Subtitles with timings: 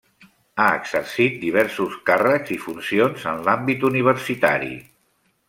[0.61, 4.75] Ha exercit diversos càrrecs i funcions en l'àmbit universitari.